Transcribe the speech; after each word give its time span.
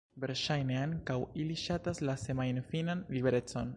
Verŝajne, 0.21 0.77
ankaŭ 0.83 1.17
ili 1.43 1.59
ŝatas 1.65 2.01
la 2.09 2.17
semajnfinan 2.25 3.05
liberecon. 3.19 3.69